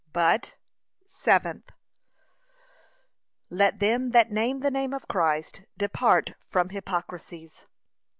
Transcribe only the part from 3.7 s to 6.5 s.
them that name the name of Christ depart